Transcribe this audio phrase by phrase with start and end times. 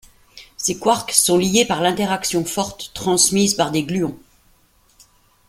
[0.57, 4.17] Ses quarks sont liés par l'interaction forte, transmise par des gluons.